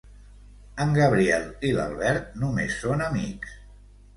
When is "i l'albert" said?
1.69-2.33